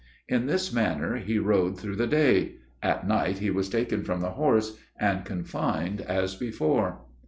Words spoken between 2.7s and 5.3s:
At night he was taken from the horse, and